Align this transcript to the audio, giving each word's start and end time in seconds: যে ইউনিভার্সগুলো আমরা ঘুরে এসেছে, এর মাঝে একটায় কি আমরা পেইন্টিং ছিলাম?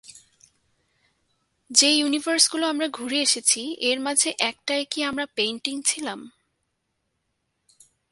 যে 1.71 1.89
ইউনিভার্সগুলো 1.95 2.65
আমরা 2.67 2.87
ঘুরে 2.87 3.17
এসেছে, 3.21 3.61
এর 3.79 3.99
মাঝে 3.99 4.29
একটায় 4.39 4.85
কি 4.91 5.03
আমরা 5.03 5.25
পেইন্টিং 5.35 5.81
ছিলাম? 5.81 6.19